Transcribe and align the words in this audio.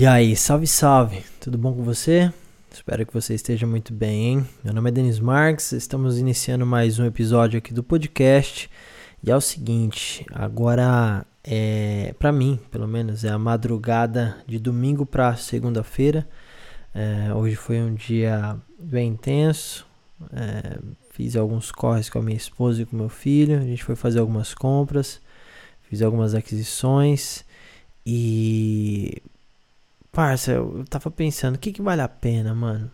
E 0.00 0.06
aí, 0.06 0.36
salve, 0.36 0.68
salve! 0.68 1.24
Tudo 1.40 1.58
bom 1.58 1.74
com 1.74 1.82
você? 1.82 2.32
Espero 2.70 3.04
que 3.04 3.12
você 3.12 3.34
esteja 3.34 3.66
muito 3.66 3.92
bem, 3.92 4.26
hein? 4.26 4.48
Meu 4.62 4.72
nome 4.72 4.90
é 4.90 4.92
Denis 4.92 5.18
Marques, 5.18 5.72
estamos 5.72 6.20
iniciando 6.20 6.64
mais 6.64 7.00
um 7.00 7.04
episódio 7.04 7.58
aqui 7.58 7.74
do 7.74 7.82
podcast. 7.82 8.70
E 9.24 9.28
é 9.28 9.34
o 9.34 9.40
seguinte, 9.40 10.24
agora 10.32 11.26
é, 11.42 12.14
para 12.16 12.30
mim, 12.30 12.60
pelo 12.70 12.86
menos, 12.86 13.24
é 13.24 13.30
a 13.30 13.38
madrugada 13.40 14.36
de 14.46 14.60
domingo 14.60 15.04
para 15.04 15.34
segunda-feira. 15.34 16.28
É, 16.94 17.34
hoje 17.34 17.56
foi 17.56 17.80
um 17.80 17.92
dia 17.92 18.56
bem 18.78 19.08
intenso. 19.08 19.84
É, 20.32 20.78
fiz 21.10 21.34
alguns 21.34 21.72
corres 21.72 22.08
com 22.08 22.20
a 22.20 22.22
minha 22.22 22.36
esposa 22.36 22.82
e 22.82 22.86
com 22.86 22.94
meu 22.94 23.08
filho. 23.08 23.58
A 23.58 23.62
gente 23.62 23.82
foi 23.82 23.96
fazer 23.96 24.20
algumas 24.20 24.54
compras, 24.54 25.20
fiz 25.90 26.02
algumas 26.02 26.36
aquisições 26.36 27.44
e 28.06 29.20
Parça, 30.18 30.50
eu 30.50 30.84
tava 30.90 31.12
pensando, 31.12 31.54
o 31.54 31.58
que 31.60 31.70
que 31.70 31.80
vale 31.80 32.02
a 32.02 32.08
pena, 32.08 32.52
mano? 32.52 32.90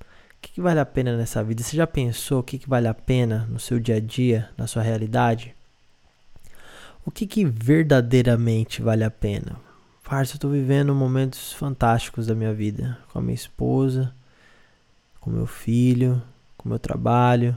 O 0.00 0.04
que 0.42 0.50
que 0.50 0.60
vale 0.60 0.80
a 0.80 0.84
pena 0.84 1.16
nessa 1.16 1.44
vida? 1.44 1.62
Você 1.62 1.76
já 1.76 1.86
pensou 1.86 2.40
o 2.40 2.42
que 2.42 2.58
que 2.58 2.68
vale 2.68 2.88
a 2.88 2.92
pena 2.92 3.46
no 3.48 3.60
seu 3.60 3.78
dia 3.78 3.98
a 3.98 4.00
dia, 4.00 4.50
na 4.58 4.66
sua 4.66 4.82
realidade? 4.82 5.54
O 7.06 7.10
que 7.12 7.24
que 7.24 7.44
verdadeiramente 7.44 8.82
vale 8.82 9.04
a 9.04 9.12
pena? 9.12 9.60
Parça, 10.02 10.34
eu 10.34 10.40
tô 10.40 10.48
vivendo 10.48 10.92
momentos 10.92 11.52
fantásticos 11.52 12.26
da 12.26 12.34
minha 12.34 12.52
vida, 12.52 12.98
com 13.12 13.20
a 13.20 13.22
minha 13.22 13.32
esposa, 13.32 14.12
com 15.20 15.30
meu 15.30 15.46
filho, 15.46 16.20
com 16.56 16.68
meu 16.68 16.80
trabalho, 16.80 17.56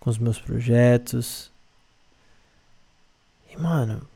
com 0.00 0.08
os 0.08 0.16
meus 0.16 0.40
projetos. 0.40 1.52
E, 3.50 3.58
mano, 3.58 4.08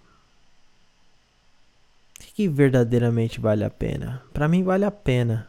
que 2.38 2.48
verdadeiramente 2.48 3.40
vale 3.40 3.64
a 3.64 3.70
pena? 3.70 4.22
Para 4.32 4.46
mim 4.46 4.62
vale 4.62 4.84
a 4.84 4.92
pena 4.92 5.48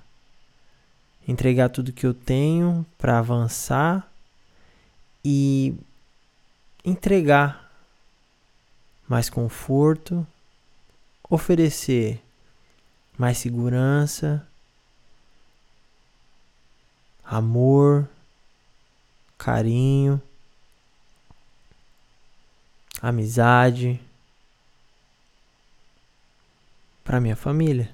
entregar 1.27 1.69
tudo 1.69 1.94
que 1.94 2.03
eu 2.03 2.16
tenho 2.16 2.83
para 2.97 3.19
avançar 3.19 4.11
e 5.23 5.75
entregar 6.83 7.72
mais 9.08 9.30
conforto, 9.30 10.25
oferecer 11.30 12.23
mais 13.16 13.38
segurança, 13.38 14.44
amor, 17.23 18.09
carinho, 19.38 20.19
amizade 23.00 24.02
para 27.09 27.19
minha 27.19 27.35
família. 27.35 27.89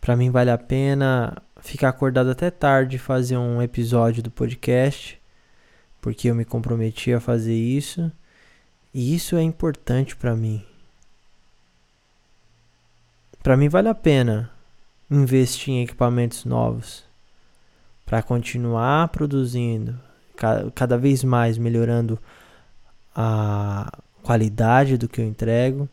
Para 0.00 0.14
mim 0.14 0.30
vale 0.30 0.52
a 0.52 0.56
pena 0.56 1.36
ficar 1.60 1.88
acordado 1.88 2.30
até 2.30 2.48
tarde 2.48 2.96
fazer 2.96 3.36
um 3.36 3.60
episódio 3.60 4.22
do 4.22 4.30
podcast, 4.30 5.20
porque 6.00 6.30
eu 6.30 6.34
me 6.36 6.44
comprometi 6.44 7.12
a 7.12 7.18
fazer 7.18 7.56
isso, 7.56 8.08
e 8.94 9.16
isso 9.16 9.34
é 9.34 9.42
importante 9.42 10.14
para 10.14 10.36
mim. 10.36 10.64
Para 13.42 13.56
mim 13.56 13.68
vale 13.68 13.88
a 13.88 13.94
pena 13.94 14.52
investir 15.10 15.74
em 15.74 15.82
equipamentos 15.82 16.44
novos 16.44 17.02
para 18.04 18.22
continuar 18.22 19.08
produzindo, 19.08 19.98
cada 20.72 20.96
vez 20.96 21.24
mais 21.24 21.58
melhorando 21.58 22.16
a 23.12 23.90
qualidade 24.22 24.96
do 24.96 25.08
que 25.08 25.20
eu 25.20 25.24
entrego 25.24 25.90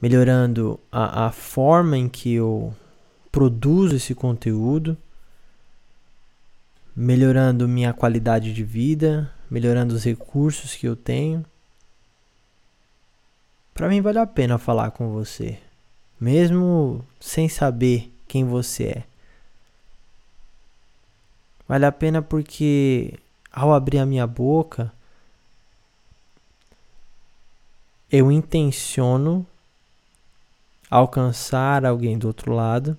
melhorando 0.00 0.78
a, 0.90 1.26
a 1.26 1.32
forma 1.32 1.96
em 1.96 2.08
que 2.08 2.34
eu 2.34 2.74
produzo 3.30 3.96
esse 3.96 4.14
conteúdo, 4.14 4.96
melhorando 6.94 7.66
minha 7.66 7.92
qualidade 7.92 8.52
de 8.52 8.62
vida, 8.62 9.32
melhorando 9.50 9.94
os 9.94 10.04
recursos 10.04 10.74
que 10.74 10.86
eu 10.86 10.94
tenho. 10.94 11.44
Para 13.72 13.88
mim 13.88 14.00
vale 14.00 14.18
a 14.18 14.26
pena 14.26 14.58
falar 14.58 14.92
com 14.92 15.10
você, 15.10 15.58
mesmo 16.20 17.04
sem 17.18 17.48
saber 17.48 18.12
quem 18.28 18.44
você 18.44 18.84
é. 18.84 19.04
Vale 21.66 21.86
a 21.86 21.92
pena 21.92 22.22
porque 22.22 23.18
ao 23.50 23.72
abrir 23.72 23.98
a 23.98 24.06
minha 24.06 24.26
boca, 24.26 24.92
eu 28.10 28.30
intenciono 28.30 29.46
alcançar 30.94 31.84
alguém 31.84 32.16
do 32.16 32.28
outro 32.28 32.52
lado 32.52 32.96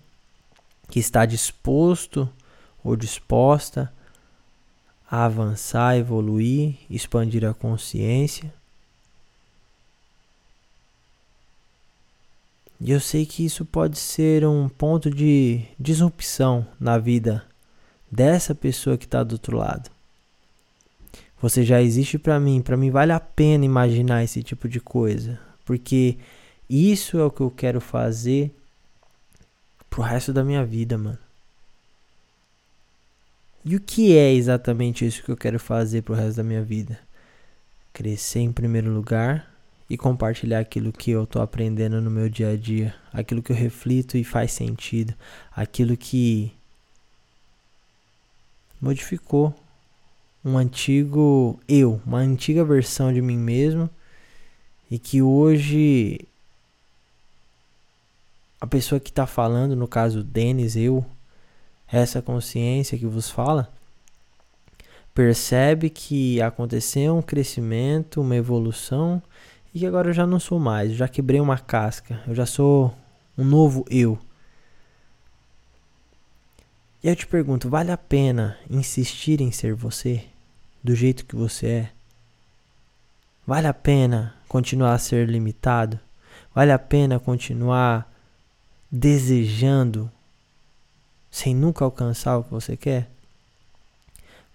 que 0.90 1.00
está 1.00 1.26
disposto 1.26 2.30
ou 2.84 2.94
disposta 2.94 3.90
a 5.10 5.24
avançar, 5.24 5.96
evoluir, 5.96 6.76
expandir 6.90 7.46
a 7.46 7.54
consciência. 7.54 8.54
E 12.82 12.92
eu 12.92 13.00
sei 13.00 13.26
que 13.26 13.46
isso 13.46 13.64
pode 13.64 13.98
ser 13.98 14.46
um 14.46 14.68
ponto 14.68 15.10
de 15.10 15.64
disrupção 15.80 16.68
na 16.78 16.98
vida 16.98 17.46
dessa 18.12 18.54
pessoa 18.54 18.98
que 18.98 19.06
está 19.06 19.24
do 19.24 19.34
outro 19.34 19.56
lado. 19.56 19.90
Você 21.42 21.64
já 21.64 21.82
existe 21.82 22.20
para 22.20 22.42
mim, 22.42 22.62
para 22.62 22.76
mim 22.76 22.92
vale 22.92 23.14
a 23.14 23.22
pena 23.22 23.64
imaginar 23.64 24.22
esse 24.22 24.44
tipo 24.44 24.68
de 24.68 24.82
coisa, 24.82 25.40
porque 25.64 26.18
isso 26.70 27.18
é 27.18 27.24
o 27.24 27.32
que 27.32 27.42
eu 27.42 27.52
quero 27.52 27.80
fazer 27.80 28.56
pro 29.90 30.02
resto 30.02 30.34
da 30.34 30.44
minha 30.44 30.66
vida, 30.66 30.98
mano. 30.98 31.20
E 33.64 33.76
o 33.76 33.80
que 33.80 34.16
é 34.16 34.34
exatamente 34.34 35.06
isso 35.06 35.24
que 35.24 35.32
eu 35.32 35.38
quero 35.38 35.60
fazer 35.60 36.04
pro 36.04 36.14
resto 36.14 36.38
da 36.38 36.44
minha 36.44 36.62
vida? 36.62 37.00
Crescer 37.92 38.40
em 38.40 38.52
primeiro 38.52 38.92
lugar 38.92 39.52
e 39.90 39.98
compartilhar 39.98 40.60
aquilo 40.60 40.92
que 40.92 41.12
eu 41.12 41.26
tô 41.26 41.42
aprendendo 41.42 42.02
no 42.02 42.12
meu 42.12 42.30
dia 42.30 42.52
a 42.52 42.56
dia, 42.56 42.94
aquilo 43.14 43.42
que 43.42 43.52
eu 43.52 43.56
reflito 43.56 44.18
e 44.18 44.24
faz 44.24 44.52
sentido, 44.52 45.14
aquilo 45.52 45.96
que 45.96 46.54
modificou 48.82 49.54
um 50.44 50.58
antigo 50.58 51.60
eu, 51.68 52.00
uma 52.06 52.20
antiga 52.20 52.64
versão 52.64 53.12
de 53.12 53.22
mim 53.22 53.38
mesmo 53.38 53.90
e 54.92 55.00
que 55.00 55.22
hoje 55.22 56.28
a 58.66 58.68
pessoa 58.68 59.00
que 59.00 59.12
está 59.12 59.28
falando, 59.28 59.76
no 59.76 59.88
caso 59.88 60.24
Denis, 60.24 60.76
eu, 60.76 61.06
essa 61.88 62.20
consciência 62.20 62.98
que 62.98 63.06
vos 63.06 63.30
fala, 63.30 63.72
percebe 65.14 65.88
que 65.88 66.42
aconteceu 66.42 67.16
um 67.16 67.22
crescimento, 67.22 68.22
uma 68.22 68.36
evolução 68.36 69.22
e 69.72 69.80
que 69.80 69.86
agora 69.86 70.10
eu 70.10 70.14
já 70.14 70.26
não 70.26 70.40
sou 70.40 70.60
mais, 70.60 70.90
eu 70.90 70.98
já 70.98 71.08
quebrei 71.08 71.40
uma 71.40 71.60
casca, 71.60 72.24
eu 72.28 72.34
já 72.34 72.48
sou 72.48 72.92
um 73.38 73.44
novo 73.44 73.86
eu. 73.88 74.18
E 77.04 77.08
eu 77.08 77.16
te 77.16 77.28
pergunto, 77.28 77.70
vale 77.70 77.92
a 77.92 77.98
pena 77.98 78.58
insistir 78.68 79.42
em 79.42 79.52
ser 79.52 79.76
você, 79.76 80.26
do 80.84 80.96
jeito 80.96 81.24
que 81.24 81.36
você 81.36 81.68
é? 81.68 81.92
Vale 83.46 83.68
a 83.68 83.74
pena 83.76 84.34
continuar 84.48 84.96
a 84.96 84.98
ser 84.98 85.30
limitado? 85.30 86.00
Vale 86.54 86.72
a 86.72 86.80
pena 86.80 87.20
continuar 87.20 88.15
desejando 88.96 90.10
sem 91.30 91.54
nunca 91.54 91.84
alcançar 91.84 92.38
o 92.38 92.46
que 92.46 92.52
você 92.52 92.78
quer? 92.78 93.12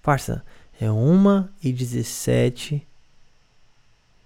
Parça, 0.03 0.43
é 0.81 0.91
1 0.91 1.47
e 1.63 1.71
17 1.71 2.87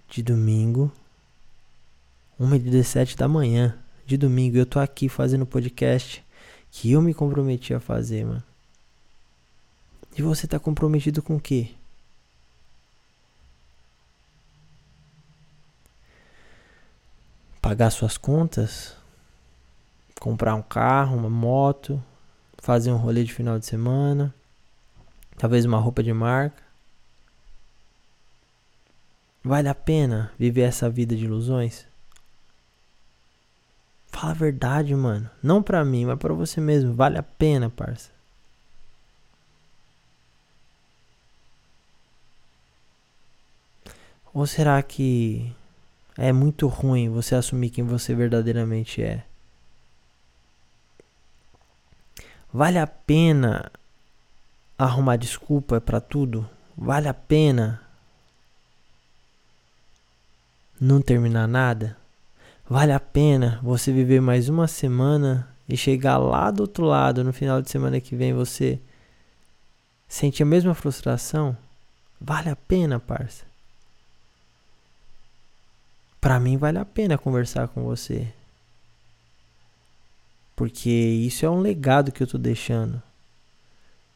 de 0.08 0.22
domingo. 0.22 0.92
1 2.38 2.54
e 2.54 2.58
17 2.60 3.16
da 3.16 3.26
manhã 3.26 3.76
de 4.06 4.16
domingo. 4.16 4.56
Eu 4.56 4.64
tô 4.64 4.78
aqui 4.78 5.08
fazendo 5.08 5.44
podcast 5.44 6.24
que 6.70 6.92
eu 6.92 7.02
me 7.02 7.12
comprometi 7.12 7.74
a 7.74 7.80
fazer, 7.80 8.24
mano. 8.24 8.42
E 10.16 10.22
você 10.22 10.46
tá 10.46 10.60
comprometido 10.60 11.20
com 11.22 11.34
o 11.34 11.40
quê? 11.40 11.70
Pagar 17.60 17.90
suas 17.90 18.16
contas? 18.16 18.94
Comprar 20.24 20.54
um 20.54 20.62
carro, 20.62 21.18
uma 21.18 21.28
moto, 21.28 22.02
fazer 22.56 22.90
um 22.90 22.96
rolê 22.96 23.24
de 23.24 23.34
final 23.34 23.58
de 23.58 23.66
semana, 23.66 24.34
talvez 25.36 25.66
uma 25.66 25.78
roupa 25.78 26.02
de 26.02 26.14
marca. 26.14 26.62
Vale 29.44 29.68
a 29.68 29.74
pena 29.74 30.32
viver 30.38 30.62
essa 30.62 30.88
vida 30.88 31.14
de 31.14 31.26
ilusões? 31.26 31.86
Fala 34.10 34.30
a 34.30 34.34
verdade, 34.34 34.94
mano. 34.94 35.28
Não 35.42 35.62
pra 35.62 35.84
mim, 35.84 36.06
mas 36.06 36.18
pra 36.18 36.32
você 36.32 36.58
mesmo. 36.58 36.94
Vale 36.94 37.18
a 37.18 37.22
pena, 37.22 37.68
parça. 37.68 38.10
Ou 44.32 44.46
será 44.46 44.82
que 44.82 45.54
É 46.16 46.32
muito 46.32 46.66
ruim 46.66 47.10
você 47.10 47.34
assumir 47.34 47.70
quem 47.70 47.84
você 47.84 48.14
verdadeiramente 48.14 49.02
é. 49.02 49.24
Vale 52.54 52.78
a 52.78 52.86
pena 52.86 53.68
arrumar 54.78 55.16
desculpa 55.16 55.80
para 55.80 56.00
tudo? 56.00 56.48
Vale 56.78 57.08
a 57.08 57.12
pena 57.12 57.82
não 60.80 61.02
terminar 61.02 61.48
nada? 61.48 61.96
Vale 62.70 62.92
a 62.92 63.00
pena 63.00 63.58
você 63.60 63.90
viver 63.90 64.20
mais 64.20 64.48
uma 64.48 64.68
semana 64.68 65.48
e 65.68 65.76
chegar 65.76 66.16
lá 66.16 66.48
do 66.52 66.60
outro 66.60 66.84
lado 66.84 67.24
no 67.24 67.32
final 67.32 67.60
de 67.60 67.68
semana 67.68 68.00
que 68.00 68.14
vem 68.14 68.32
você 68.32 68.78
sentir 70.06 70.44
a 70.44 70.46
mesma 70.46 70.74
frustração? 70.74 71.56
Vale 72.20 72.50
a 72.50 72.54
pena, 72.56 73.00
parça? 73.00 73.44
Para 76.20 76.38
mim 76.38 76.56
vale 76.56 76.78
a 76.78 76.84
pena 76.84 77.18
conversar 77.18 77.66
com 77.66 77.82
você. 77.82 78.32
Porque 80.56 80.90
isso 80.90 81.44
é 81.44 81.50
um 81.50 81.60
legado 81.60 82.12
que 82.12 82.22
eu 82.22 82.26
tô 82.26 82.38
deixando. 82.38 83.02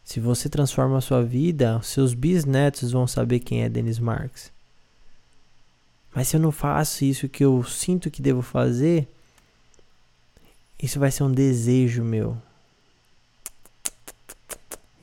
Se 0.04 0.20
você 0.20 0.48
transforma 0.48 0.98
a 0.98 1.02
sua 1.02 1.22
vida, 1.22 1.80
seus 1.82 2.14
bisnetos 2.14 2.92
vão 2.92 3.06
saber 3.06 3.40
quem 3.40 3.62
é 3.62 3.68
Denis 3.68 3.98
Marx. 3.98 4.50
Mas 6.14 6.28
se 6.28 6.36
eu 6.36 6.40
não 6.40 6.50
faço 6.50 7.04
isso 7.04 7.28
que 7.28 7.44
eu 7.44 7.62
sinto 7.64 8.10
que 8.10 8.22
devo 8.22 8.40
fazer, 8.40 9.06
isso 10.82 10.98
vai 10.98 11.10
ser 11.10 11.24
um 11.24 11.30
desejo 11.30 12.02
meu. 12.02 12.36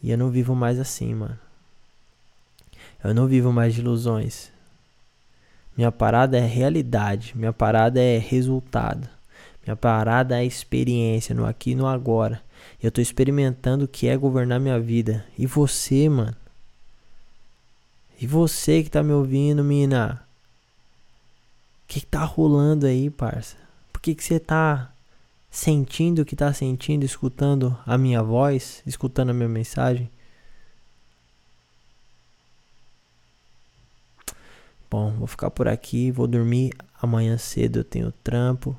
E 0.02 0.10
eu 0.10 0.18
não 0.18 0.30
vivo 0.30 0.56
mais 0.56 0.80
assim, 0.80 1.14
mano. 1.14 1.38
Eu 3.04 3.14
não 3.14 3.28
vivo 3.28 3.52
mais 3.52 3.74
de 3.74 3.82
ilusões. 3.82 4.50
Minha 5.78 5.92
parada 5.92 6.38
é 6.38 6.46
realidade, 6.46 7.34
minha 7.36 7.54
parada 7.54 8.02
é 8.02 8.18
resultado. 8.18 9.08
Minha 9.66 9.76
parada 9.76 10.40
é 10.40 10.46
experiência 10.46 11.34
no 11.34 11.46
aqui 11.46 11.72
e 11.72 11.76
no 11.76 11.88
agora. 11.88 12.42
Eu 12.82 12.92
tô 12.92 13.02
experimentando 13.02 13.86
o 13.86 13.88
que 13.88 14.08
é 14.08 14.16
governar 14.16 14.60
minha 14.60 14.80
vida. 14.80 15.26
E 15.38 15.48
você, 15.48 16.08
mano? 16.08 16.36
E 18.22 18.28
você 18.28 18.84
que 18.84 18.90
tá 18.90 19.02
me 19.02 19.12
ouvindo, 19.12 19.64
mina? 19.64 20.24
O 21.84 21.88
que, 21.88 22.00
que 22.00 22.06
tá 22.06 22.24
rolando 22.24 22.86
aí, 22.86 23.10
parça? 23.10 23.58
Por 23.92 24.02
que, 24.02 24.14
que 24.14 24.24
você 24.24 24.40
tá 24.40 24.92
sentindo 25.50 26.22
o 26.22 26.26
que 26.26 26.36
tá 26.36 26.54
sentindo, 26.54 27.04
escutando 27.04 27.78
a 27.86 27.98
minha 27.98 28.22
voz, 28.22 28.84
escutando 28.86 29.32
a 29.32 29.34
minha 29.34 29.50
mensagem? 29.50 30.10
Bom, 34.90 35.12
vou 35.12 35.28
ficar 35.28 35.50
por 35.50 35.68
aqui, 35.68 36.12
vou 36.12 36.28
dormir. 36.28 36.72
Amanhã 37.02 37.38
cedo 37.38 37.80
eu 37.80 37.84
tenho 37.84 38.12
trampo. 38.24 38.78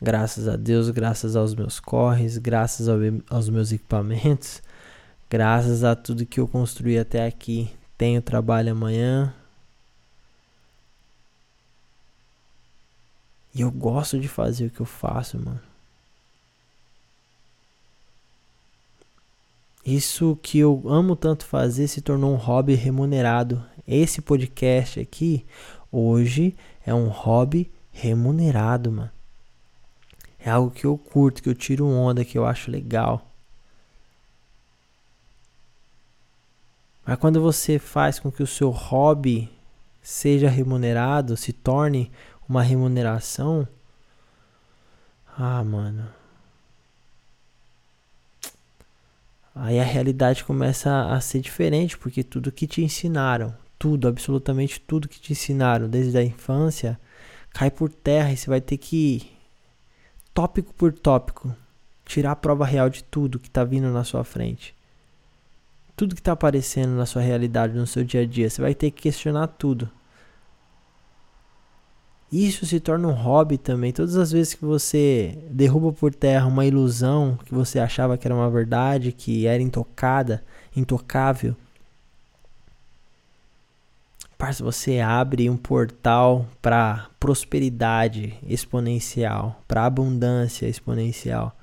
Graças 0.00 0.46
a 0.46 0.56
Deus, 0.56 0.90
graças 0.90 1.34
aos 1.36 1.54
meus 1.54 1.80
corres, 1.80 2.36
graças 2.36 2.86
ao, 2.88 2.98
aos 3.30 3.48
meus 3.48 3.72
equipamentos, 3.72 4.62
graças 5.30 5.82
a 5.82 5.96
tudo 5.96 6.26
que 6.26 6.38
eu 6.38 6.46
construí 6.46 6.98
até 6.98 7.26
aqui. 7.26 7.70
Tenho 7.96 8.20
trabalho 8.20 8.72
amanhã. 8.72 9.34
E 13.54 13.62
eu 13.62 13.70
gosto 13.70 14.20
de 14.20 14.28
fazer 14.28 14.66
o 14.66 14.70
que 14.70 14.80
eu 14.80 14.86
faço, 14.86 15.38
mano. 15.38 15.60
Isso 19.82 20.38
que 20.42 20.58
eu 20.58 20.82
amo 20.86 21.16
tanto 21.16 21.46
fazer 21.46 21.88
se 21.88 22.02
tornou 22.02 22.34
um 22.34 22.36
hobby 22.36 22.74
remunerado. 22.74 23.64
Esse 23.88 24.20
podcast 24.20 25.00
aqui, 25.00 25.46
hoje, 25.90 26.54
é 26.84 26.92
um 26.92 27.08
hobby 27.08 27.70
remunerado, 27.92 28.92
mano. 28.92 29.15
É 30.46 30.50
algo 30.50 30.70
que 30.70 30.86
eu 30.86 30.96
curto, 30.96 31.42
que 31.42 31.48
eu 31.48 31.54
tiro 31.54 31.86
onda, 31.86 32.24
que 32.24 32.38
eu 32.38 32.46
acho 32.46 32.70
legal. 32.70 33.30
Mas 37.04 37.18
quando 37.18 37.40
você 37.42 37.78
faz 37.78 38.18
com 38.18 38.30
que 38.30 38.42
o 38.42 38.46
seu 38.46 38.70
hobby 38.70 39.50
seja 40.00 40.48
remunerado, 40.48 41.36
se 41.36 41.52
torne 41.52 42.10
uma 42.48 42.62
remuneração, 42.62 43.66
ah, 45.36 45.62
mano, 45.64 46.08
Aí 49.58 49.80
a 49.80 49.84
realidade 49.84 50.44
começa 50.44 51.06
a 51.06 51.18
ser 51.18 51.40
diferente, 51.40 51.96
porque 51.96 52.22
tudo 52.22 52.52
que 52.52 52.66
te 52.66 52.82
ensinaram, 52.82 53.54
tudo, 53.78 54.06
absolutamente 54.06 54.78
tudo 54.78 55.08
que 55.08 55.18
te 55.18 55.32
ensinaram 55.32 55.88
desde 55.88 56.18
a 56.18 56.22
infância, 56.22 57.00
cai 57.54 57.70
por 57.70 57.90
terra 57.90 58.30
e 58.30 58.36
você 58.36 58.50
vai 58.50 58.60
ter 58.60 58.76
que, 58.76 59.30
tópico 60.36 60.74
por 60.74 60.92
tópico, 60.92 61.56
tirar 62.04 62.32
a 62.32 62.36
prova 62.36 62.66
real 62.66 62.90
de 62.90 63.02
tudo 63.02 63.38
que 63.38 63.48
está 63.48 63.64
vindo 63.64 63.88
na 63.88 64.04
sua 64.04 64.22
frente. 64.22 64.76
Tudo 65.96 66.14
que 66.14 66.20
está 66.20 66.32
aparecendo 66.32 66.90
na 66.90 67.06
sua 67.06 67.22
realidade, 67.22 67.72
no 67.72 67.86
seu 67.86 68.04
dia 68.04 68.20
a 68.20 68.26
dia, 68.26 68.50
você 68.50 68.60
vai 68.60 68.74
ter 68.74 68.90
que 68.90 69.00
questionar 69.00 69.46
tudo. 69.46 69.90
Isso 72.30 72.66
se 72.66 72.78
torna 72.80 73.08
um 73.08 73.14
hobby 73.14 73.56
também. 73.56 73.94
Todas 73.94 74.14
as 74.14 74.30
vezes 74.30 74.52
que 74.52 74.66
você 74.66 75.42
derruba 75.50 75.90
por 75.90 76.14
terra 76.14 76.44
uma 76.46 76.66
ilusão 76.66 77.38
que 77.42 77.54
você 77.54 77.78
achava 77.78 78.18
que 78.18 78.28
era 78.28 78.34
uma 78.34 78.50
verdade, 78.50 79.12
que 79.12 79.46
era 79.46 79.62
intocada, 79.62 80.44
intocável, 80.76 81.56
parça, 84.38 84.62
você 84.62 85.00
abre 85.00 85.48
um 85.48 85.56
portal 85.56 86.46
para 86.60 87.08
prosperidade 87.18 88.38
exponencial, 88.46 89.62
para 89.66 89.84
abundância 89.84 90.66
exponencial. 90.66 91.56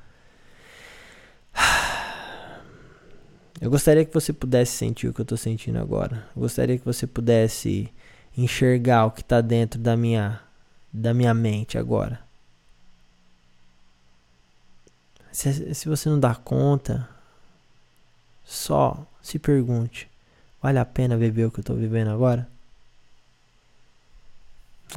Eu 3.62 3.70
gostaria 3.70 4.04
que 4.04 4.14
você 4.14 4.34
pudesse 4.34 4.74
sentir 4.74 5.08
o 5.08 5.14
que 5.14 5.22
eu 5.22 5.24
estou 5.24 5.38
sentindo 5.38 5.80
agora. 5.80 6.28
Eu 6.36 6.42
gostaria 6.42 6.78
que 6.78 6.84
você 6.84 7.08
pudesse 7.08 7.90
enxergar 8.38 9.06
o 9.06 9.12
que 9.12 9.22
está 9.22 9.40
dentro 9.40 9.80
da 9.80 9.96
minha 9.96 10.42
da 10.92 11.14
minha 11.14 11.34
mente 11.34 11.78
agora. 11.78 12.20
Se, 15.32 15.74
se 15.74 15.90
você 15.90 16.10
não 16.10 16.20
dá 16.20 16.36
conta, 16.36 17.10
só 18.44 19.08
se 19.22 19.40
pergunte: 19.40 20.10
vale 20.62 20.78
a 20.78 20.86
pena 20.86 21.18
viver 21.18 21.46
o 21.46 21.52
que 21.52 21.60
eu 21.60 21.64
estou 21.64 21.76
vivendo 21.76 22.10
agora? 22.10 22.48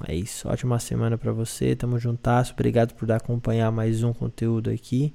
É 0.06 0.14
isso, 0.14 0.48
ótima 0.48 0.78
semana 0.78 1.16
para 1.16 1.32
você, 1.32 1.74
tamo 1.74 1.98
juntas, 1.98 2.50
obrigado 2.50 2.92
por 2.94 3.10
acompanhar 3.10 3.70
mais 3.72 4.02
um 4.02 4.12
conteúdo 4.12 4.68
aqui. 4.68 5.14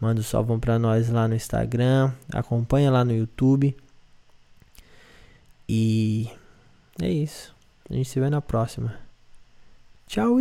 Manda 0.00 0.20
um 0.20 0.24
salvão 0.24 0.58
pra 0.58 0.78
nós 0.78 1.10
lá 1.10 1.28
no 1.28 1.34
Instagram, 1.34 2.12
acompanha 2.32 2.90
lá 2.90 3.04
no 3.04 3.14
YouTube. 3.14 3.76
E 5.68 6.28
é 7.00 7.10
isso. 7.10 7.54
A 7.88 7.94
gente 7.94 8.08
se 8.08 8.20
vê 8.20 8.30
na 8.30 8.40
próxima. 8.40 8.98
Tchau! 10.06 10.38